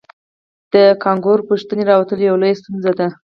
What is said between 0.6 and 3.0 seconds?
د کانکور پوښتنې راوتل یوه لویه ستونزه